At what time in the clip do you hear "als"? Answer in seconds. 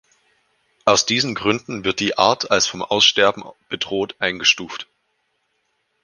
2.49-2.65